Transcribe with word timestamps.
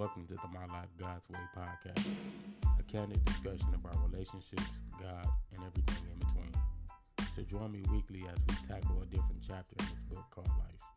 Welcome 0.00 0.26
to 0.28 0.34
the 0.34 0.48
My 0.54 0.64
Life 0.64 0.88
God's 0.98 1.28
Way 1.28 1.40
podcast, 1.54 2.08
a 2.78 2.82
candid 2.84 3.22
discussion 3.26 3.68
about 3.74 3.98
relationships, 4.10 4.80
God, 4.98 5.28
and 5.54 5.60
everything 5.62 6.08
in 6.10 6.18
between. 6.20 6.52
So 7.36 7.42
join 7.42 7.70
me 7.70 7.82
weekly 7.92 8.24
as 8.26 8.38
we 8.48 8.54
tackle 8.66 9.02
a 9.02 9.04
different 9.04 9.42
chapter 9.46 9.76
in 9.78 9.84
this 9.84 10.00
book 10.08 10.24
called 10.30 10.48
Life. 10.48 10.89